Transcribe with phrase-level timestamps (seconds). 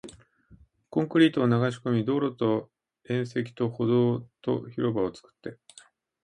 [0.89, 2.71] コンクリートを流し込み、道路と
[3.07, 5.59] 縁石と歩道と広場を作って